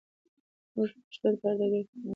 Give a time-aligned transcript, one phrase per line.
[0.75, 2.09] موږ پښتو ته په هر ډګر کې خدمت کوو.